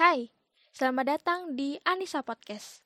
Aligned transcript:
Hai, 0.00 0.32
selamat 0.72 1.04
datang 1.12 1.40
di 1.60 1.76
Anissa 1.84 2.24
Podcast. 2.24 2.80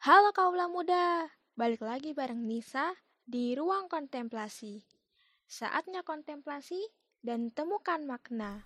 Halo 0.00 0.32
kaula 0.32 0.72
muda, 0.72 1.28
balik 1.52 1.84
lagi 1.84 2.16
bareng 2.16 2.48
Nisa 2.48 2.96
di 3.28 3.52
ruang 3.52 3.92
kontemplasi. 3.92 4.80
Saatnya 5.44 6.00
kontemplasi 6.00 6.80
dan 7.20 7.52
temukan 7.52 8.00
makna. 8.08 8.64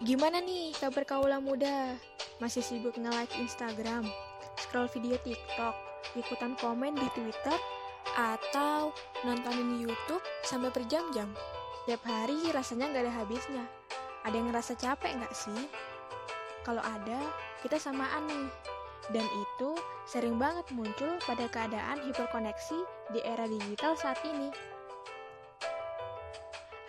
Gimana 0.00 0.40
nih 0.40 0.72
kabar 0.80 1.04
kaula 1.04 1.36
muda? 1.36 2.00
Masih 2.40 2.64
sibuk 2.64 2.96
nge-like 2.96 3.36
Instagram, 3.36 4.08
scroll 4.56 4.88
video 4.96 5.20
TikTok, 5.20 5.76
ikutan 6.16 6.56
komen 6.56 6.96
di 6.96 7.12
Twitter, 7.12 7.60
atau 8.16 8.88
nontonin 9.20 9.84
YouTube 9.84 10.24
sampai 10.48 10.72
berjam-jam? 10.72 11.28
Tiap 11.86 12.02
hari 12.02 12.50
rasanya 12.50 12.90
nggak 12.90 13.04
ada 13.06 13.14
habisnya. 13.22 13.64
Ada 14.26 14.34
yang 14.34 14.50
ngerasa 14.50 14.74
capek 14.74 15.22
nggak 15.22 15.30
sih? 15.30 15.70
Kalau 16.66 16.82
ada, 16.82 17.22
kita 17.62 17.78
samaan 17.78 18.26
nih. 18.26 18.50
Dan 19.14 19.22
itu 19.22 19.70
sering 20.02 20.34
banget 20.34 20.66
muncul 20.74 21.14
pada 21.22 21.46
keadaan 21.46 22.02
hiperkoneksi 22.10 22.78
di 23.14 23.22
era 23.22 23.46
digital 23.46 23.94
saat 23.94 24.18
ini. 24.26 24.50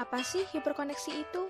Apa 0.01 0.25
sih 0.25 0.49
hiperkoneksi 0.49 1.11
itu? 1.13 1.45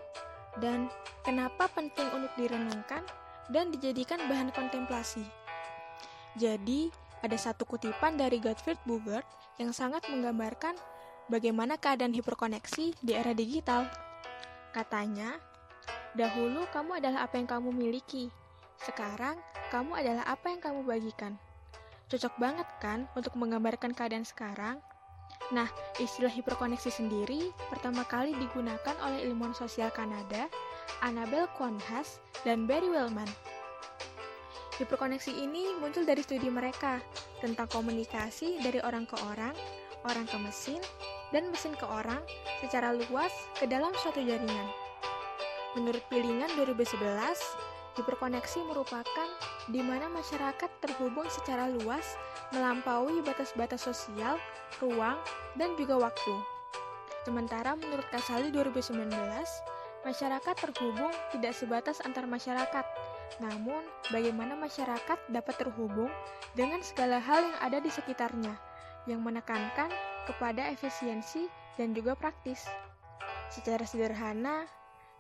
Dan 0.59 0.91
kenapa 1.23 1.72
penting 1.72 2.11
untuk 2.11 2.36
direnungkan 2.36 3.08
dan 3.48 3.72
dijadikan 3.72 4.20
bahan 4.27 4.52
kontemplasi? 4.52 5.23
Jadi, 6.36 6.91
ada 7.23 7.39
satu 7.39 7.64
kutipan 7.64 8.20
dari 8.20 8.44
Gottfried 8.44 8.84
Bugert 8.84 9.23
yang 9.55 9.72
sangat 9.72 10.03
menggambarkan 10.11 10.75
bagaimana 11.27 11.76
keadaan 11.76 12.16
hiperkoneksi 12.16 12.95
di 12.99 13.12
era 13.12 13.31
digital. 13.36 13.88
Katanya, 14.72 15.40
dahulu 16.16 16.67
kamu 16.72 17.00
adalah 17.00 17.27
apa 17.27 17.40
yang 17.40 17.48
kamu 17.48 17.70
miliki, 17.72 18.31
sekarang 18.81 19.36
kamu 19.70 20.00
adalah 20.00 20.23
apa 20.28 20.48
yang 20.52 20.61
kamu 20.64 20.83
bagikan. 20.88 21.36
Cocok 22.08 22.39
banget 22.39 22.67
kan 22.80 23.03
untuk 23.20 23.36
menggambarkan 23.36 23.92
keadaan 23.92 24.23
sekarang? 24.23 24.80
Nah, 25.52 25.67
istilah 26.00 26.31
hiperkoneksi 26.31 26.92
sendiri 26.92 27.52
pertama 27.72 28.03
kali 28.08 28.36
digunakan 28.36 28.95
oleh 29.03 29.28
ilmuwan 29.28 29.55
sosial 29.55 29.92
Kanada, 29.92 30.48
Annabel 31.03 31.48
Konhas 31.55 32.20
dan 32.48 32.64
Barry 32.67 32.88
Wellman. 32.88 33.28
Hiperkoneksi 34.78 35.33
ini 35.33 35.73
muncul 35.81 36.05
dari 36.05 36.22
studi 36.22 36.48
mereka 36.53 37.02
tentang 37.42 37.66
komunikasi 37.72 38.61
dari 38.61 38.78
orang 38.83 39.09
ke 39.09 39.17
orang, 39.25 39.55
orang 40.05 40.30
ke 40.30 40.38
mesin, 40.38 40.80
dan 41.31 41.52
mesin 41.52 41.75
ke 41.75 41.83
orang 41.83 42.22
secara 42.64 42.95
luas 42.95 43.31
ke 43.59 43.67
dalam 43.67 43.92
suatu 44.00 44.23
jaringan. 44.23 44.67
Menurut 45.75 46.02
pilingan 46.09 46.50
2011, 46.58 47.03
hiperkoneksi 47.97 48.59
merupakan 48.66 49.30
di 49.67 49.81
mana 49.81 50.08
masyarakat 50.09 50.70
terhubung 50.80 51.28
secara 51.28 51.67
luas 51.67 52.16
melampaui 52.53 53.20
batas-batas 53.25 53.83
sosial, 53.83 54.39
ruang, 54.80 55.17
dan 55.58 55.73
juga 55.75 55.98
waktu. 55.98 56.36
Sementara 57.28 57.75
menurut 57.75 58.08
Kasali 58.08 58.53
2019, 58.55 59.11
masyarakat 60.08 60.55
terhubung 60.55 61.11
tidak 61.36 61.52
sebatas 61.52 62.00
antar 62.08 62.23
masyarakat, 62.23 62.86
namun 63.44 63.83
bagaimana 64.08 64.55
masyarakat 64.55 65.20
dapat 65.28 65.55
terhubung 65.59 66.08
dengan 66.55 66.80
segala 66.80 67.20
hal 67.20 67.44
yang 67.44 67.58
ada 67.59 67.83
di 67.83 67.92
sekitarnya, 67.92 68.55
yang 69.03 69.20
menekankan 69.20 69.92
kepada 70.28 70.67
efisiensi 70.67 71.47
dan 71.80 71.95
juga 71.95 72.14
praktis. 72.20 72.67
Secara 73.47 73.88
sederhana, 73.88 74.67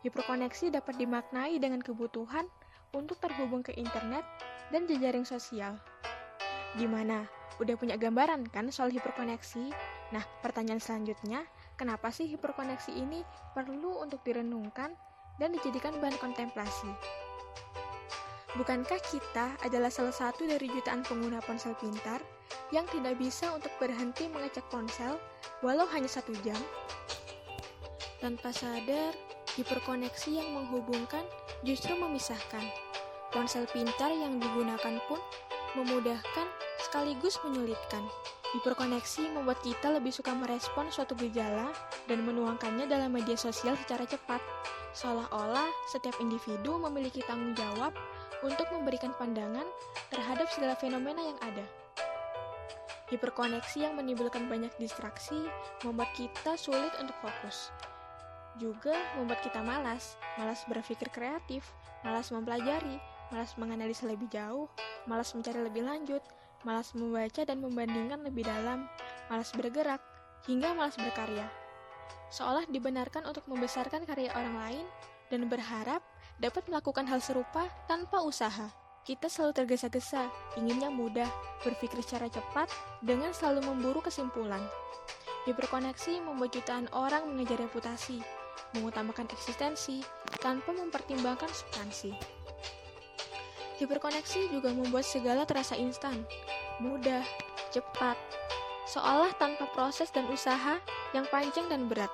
hiperkoneksi 0.03 0.75
dapat 0.75 0.99
dimaknai 0.99 1.55
dengan 1.57 1.79
kebutuhan 1.79 2.43
untuk 2.91 3.15
terhubung 3.23 3.63
ke 3.63 3.71
internet 3.79 4.27
dan 4.69 4.83
jejaring 4.83 5.23
sosial. 5.23 5.79
Gimana? 6.75 7.25
Udah 7.57 7.73
punya 7.73 7.97
gambaran 7.97 8.51
kan 8.53 8.69
soal 8.69 8.93
hiperkoneksi? 8.93 9.73
Nah, 10.13 10.23
pertanyaan 10.45 10.83
selanjutnya, 10.83 11.47
kenapa 11.73 12.13
sih 12.13 12.29
hiperkoneksi 12.29 12.93
ini 12.93 13.25
perlu 13.57 14.03
untuk 14.03 14.21
direnungkan 14.21 14.93
dan 15.41 15.49
dijadikan 15.55 15.97
bahan 15.97 16.19
kontemplasi? 16.21 16.91
Bukankah 18.57 18.97
kita 19.13 19.53
adalah 19.61 19.93
salah 19.93 20.13
satu 20.13 20.49
dari 20.49 20.65
jutaan 20.65 21.05
pengguna 21.05 21.37
ponsel 21.45 21.77
pintar 21.77 22.17
yang 22.73 22.89
tidak 22.89 23.13
bisa 23.21 23.53
untuk 23.53 23.69
berhenti 23.77 24.25
mengecek 24.25 24.65
ponsel 24.73 25.21
walau 25.61 25.85
hanya 25.93 26.09
satu 26.09 26.33
jam. 26.41 26.57
Tanpa 28.17 28.49
sadar, 28.49 29.13
hiperkoneksi 29.53 30.41
yang 30.41 30.49
menghubungkan 30.57 31.21
justru 31.61 31.93
memisahkan. 32.01 32.65
Ponsel 33.29 33.69
pintar 33.69 34.09
yang 34.09 34.41
digunakan 34.41 34.97
pun 35.05 35.21
memudahkan 35.77 36.47
sekaligus 36.81 37.37
menyulitkan. 37.45 38.01
Hiperkoneksi 38.57 39.37
membuat 39.37 39.61
kita 39.61 39.93
lebih 39.93 40.09
suka 40.09 40.33
merespon 40.33 40.89
suatu 40.89 41.13
gejala 41.19 41.69
dan 42.09 42.25
menuangkannya 42.25 42.89
dalam 42.89 43.13
media 43.13 43.37
sosial 43.37 43.77
secara 43.77 44.07
cepat, 44.09 44.41
seolah-olah 44.97 45.67
setiap 45.93 46.17
individu 46.17 46.81
memiliki 46.81 47.21
tanggung 47.27 47.53
jawab 47.53 47.93
untuk 48.45 48.69
memberikan 48.73 49.13
pandangan 49.17 49.65
terhadap 50.13 50.49
segala 50.53 50.77
fenomena 50.77 51.21
yang 51.21 51.39
ada. 51.41 51.65
Hiperkoneksi 53.07 53.87
yang 53.87 53.95
menimbulkan 53.95 54.51
banyak 54.51 54.73
distraksi 54.75 55.47
membuat 55.87 56.11
kita 56.11 56.59
sulit 56.59 56.91
untuk 56.99 57.15
fokus. 57.23 57.71
Juga 58.59 58.93
membuat 59.15 59.39
kita 59.45 59.63
malas, 59.63 60.19
malas 60.35 60.67
berpikir 60.67 61.07
kreatif, 61.13 61.63
malas 62.03 62.33
mempelajari, 62.35 62.99
malas 63.31 63.55
menganalisa 63.55 64.11
lebih 64.11 64.27
jauh, 64.27 64.67
malas 65.07 65.31
mencari 65.31 65.63
lebih 65.63 65.87
lanjut, 65.87 66.19
malas 66.67 66.91
membaca 66.97 67.41
dan 67.47 67.63
membandingkan 67.63 68.19
lebih 68.27 68.43
dalam, 68.43 68.91
malas 69.31 69.55
bergerak, 69.55 70.03
hingga 70.43 70.75
malas 70.75 70.99
berkarya. 70.99 71.47
Seolah 72.27 72.67
dibenarkan 72.67 73.23
untuk 73.23 73.47
membesarkan 73.47 74.03
karya 74.03 74.35
orang 74.35 74.55
lain 74.67 74.85
dan 75.31 75.47
berharap 75.47 76.03
dapat 76.37 76.69
melakukan 76.69 77.09
hal 77.09 77.21
serupa 77.21 77.65
tanpa 77.89 78.21
usaha. 78.21 78.69
Kita 79.07 79.31
selalu 79.31 79.63
tergesa-gesa, 79.63 80.27
inginnya 80.59 80.91
mudah, 80.91 81.31
berpikir 81.63 82.03
secara 82.03 82.27
cepat, 82.27 82.67
dengan 82.99 83.31
selalu 83.31 83.71
memburu 83.71 84.03
kesimpulan. 84.03 84.59
Hiperkoneksi 85.47 86.19
membuat 86.27 86.51
jutaan 86.51 86.91
orang 86.91 87.23
mengejar 87.23 87.55
reputasi, 87.63 88.19
mengutamakan 88.75 89.31
eksistensi, 89.31 90.03
tanpa 90.43 90.75
mempertimbangkan 90.75 91.47
substansi. 91.47 92.11
Hiperkoneksi 93.79 94.51
juga 94.51 94.75
membuat 94.75 95.07
segala 95.07 95.47
terasa 95.47 95.79
instan, 95.79 96.27
mudah, 96.83 97.23
cepat, 97.71 98.19
seolah 98.91 99.31
tanpa 99.39 99.71
proses 99.71 100.11
dan 100.11 100.27
usaha 100.27 100.83
yang 101.15 101.23
panjang 101.31 101.71
dan 101.71 101.87
berat. 101.87 102.11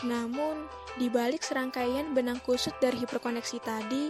Namun, 0.00 0.64
di 0.96 1.12
balik 1.12 1.44
serangkaian 1.44 2.16
benang 2.16 2.40
kusut 2.40 2.72
dari 2.80 2.96
hiperkoneksi 3.04 3.58
tadi, 3.60 4.08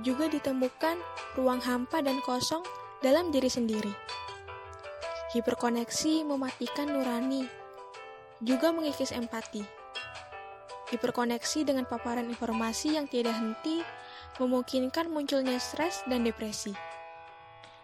juga 0.00 0.32
ditemukan 0.32 0.96
ruang 1.36 1.60
hampa 1.60 2.00
dan 2.00 2.24
kosong 2.24 2.64
dalam 3.04 3.28
diri 3.28 3.52
sendiri. 3.52 3.92
Hiperkoneksi 5.36 6.24
mematikan 6.24 6.88
nurani, 6.88 7.44
juga 8.40 8.72
mengikis 8.72 9.12
empati. 9.12 9.60
Hiperkoneksi 10.88 11.66
dengan 11.66 11.84
paparan 11.84 12.30
informasi 12.30 12.96
yang 12.96 13.04
tiada 13.04 13.34
henti 13.34 13.84
memungkinkan 14.40 15.12
munculnya 15.12 15.60
stres 15.60 16.00
dan 16.08 16.24
depresi. 16.24 16.72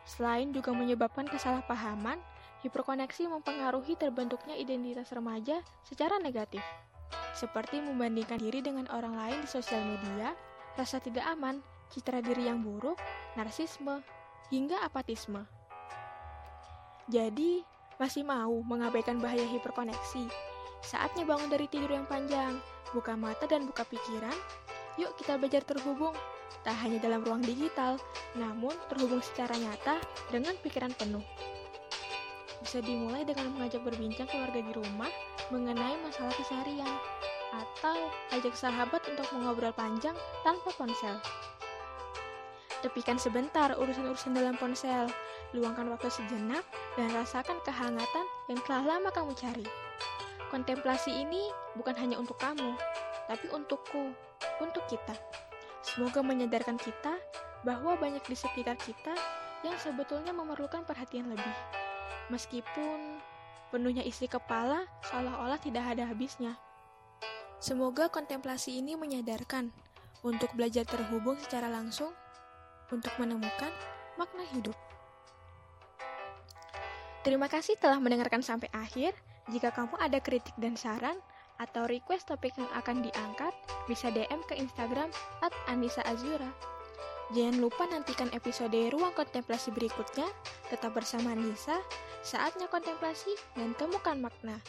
Selain 0.08 0.48
juga 0.54 0.72
menyebabkan 0.72 1.28
kesalahpahaman, 1.28 2.16
hiperkoneksi 2.62 3.26
mempengaruhi 3.28 3.98
terbentuknya 3.98 4.54
identitas 4.54 5.10
remaja 5.10 5.60
secara 5.82 6.22
negatif, 6.22 6.62
seperti 7.36 7.80
membandingkan 7.80 8.38
diri 8.38 8.60
dengan 8.60 8.88
orang 8.92 9.16
lain 9.16 9.38
di 9.44 9.48
sosial 9.48 9.82
media, 9.84 10.36
rasa 10.76 10.98
tidak 10.98 11.24
aman, 11.28 11.60
citra 11.92 12.24
diri 12.24 12.48
yang 12.48 12.64
buruk, 12.64 12.96
narsisme, 13.36 14.00
hingga 14.48 14.80
apatisme. 14.84 15.44
Jadi, 17.10 17.64
masih 18.00 18.24
mau 18.24 18.62
mengabaikan 18.64 19.20
bahaya 19.20 19.44
hiperkoneksi? 19.44 20.28
Saatnya 20.82 21.22
bangun 21.22 21.50
dari 21.52 21.70
tidur 21.70 21.92
yang 21.94 22.08
panjang, 22.08 22.58
buka 22.90 23.14
mata 23.14 23.46
dan 23.46 23.68
buka 23.68 23.86
pikiran. 23.86 24.34
Yuk 24.98 25.14
kita 25.16 25.38
belajar 25.38 25.62
terhubung, 25.64 26.12
tak 26.66 26.76
hanya 26.84 27.00
dalam 27.00 27.24
ruang 27.24 27.40
digital, 27.40 27.96
namun 28.36 28.74
terhubung 28.92 29.22
secara 29.24 29.56
nyata 29.56 30.02
dengan 30.28 30.52
pikiran 30.60 30.92
penuh. 30.94 31.24
Bisa 32.62 32.78
dimulai 32.78 33.26
dengan 33.26 33.50
mengajak 33.58 33.82
berbincang 33.82 34.30
keluarga 34.30 34.62
di 34.62 34.72
rumah 34.72 35.10
mengenai 35.50 35.98
masalah 36.06 36.30
keseharian, 36.38 36.94
atau 37.52 37.98
ajak 38.32 38.54
sahabat 38.54 39.02
untuk 39.10 39.26
mengobrol 39.34 39.74
panjang 39.74 40.14
tanpa 40.46 40.70
ponsel. 40.78 41.18
Tepikan 42.80 43.18
sebentar 43.18 43.74
urusan-urusan 43.74 44.34
dalam 44.34 44.54
ponsel, 44.58 45.10
luangkan 45.54 45.90
waktu 45.90 46.08
sejenak, 46.10 46.62
dan 46.94 47.10
rasakan 47.14 47.58
kehangatan 47.66 48.26
yang 48.46 48.58
telah 48.66 48.96
lama 48.96 49.10
kamu 49.10 49.34
cari. 49.34 49.66
Kontemplasi 50.50 51.10
ini 51.12 51.50
bukan 51.74 51.98
hanya 51.98 52.18
untuk 52.18 52.38
kamu, 52.38 52.78
tapi 53.26 53.46
untukku, 53.50 54.14
untuk 54.62 54.86
kita. 54.86 55.14
Semoga 55.82 56.22
menyadarkan 56.22 56.78
kita 56.78 57.18
bahwa 57.66 57.98
banyak 57.98 58.22
di 58.26 58.36
sekitar 58.38 58.78
kita 58.78 59.14
yang 59.62 59.74
sebetulnya 59.78 60.34
memerlukan 60.34 60.82
perhatian 60.82 61.30
lebih. 61.30 61.81
Meskipun 62.32 63.20
penuhnya 63.68 64.00
isi 64.00 64.24
kepala 64.24 64.88
seolah-olah 65.04 65.60
tidak 65.60 65.84
ada 65.92 66.08
habisnya. 66.08 66.56
Semoga 67.60 68.08
kontemplasi 68.08 68.80
ini 68.80 68.96
menyadarkan 68.96 69.68
untuk 70.24 70.48
belajar 70.56 70.88
terhubung 70.88 71.36
secara 71.36 71.68
langsung 71.68 72.08
untuk 72.88 73.12
menemukan 73.20 73.68
makna 74.16 74.48
hidup. 74.56 74.74
Terima 77.22 77.52
kasih 77.52 77.76
telah 77.76 78.00
mendengarkan 78.00 78.40
sampai 78.40 78.72
akhir. 78.72 79.12
Jika 79.52 79.74
kamu 79.74 80.00
ada 80.00 80.18
kritik 80.18 80.54
dan 80.56 80.74
saran 80.74 81.20
atau 81.60 81.84
request 81.84 82.32
topik 82.32 82.56
yang 82.56 82.70
akan 82.74 83.04
diangkat, 83.04 83.52
bisa 83.86 84.08
DM 84.10 84.40
ke 84.48 84.56
Instagram 84.56 85.12
at 85.44 85.52
Anissa 85.68 86.02
Azura. 86.08 86.50
Jangan 87.32 87.64
lupa 87.64 87.88
nantikan 87.88 88.28
episode 88.36 88.76
Ruang 88.92 89.16
Kontemplasi 89.16 89.72
berikutnya. 89.72 90.28
Tetap 90.68 90.92
bersama 90.92 91.32
Nisa, 91.32 91.80
saatnya 92.20 92.68
kontemplasi 92.68 93.32
dan 93.56 93.72
temukan 93.80 94.20
makna. 94.20 94.60